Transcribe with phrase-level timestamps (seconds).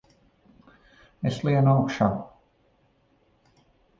[1.31, 2.09] Es lienu augšā!